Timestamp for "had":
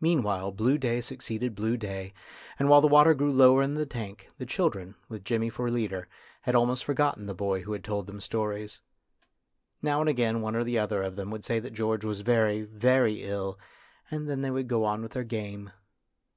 6.42-6.54, 7.72-7.82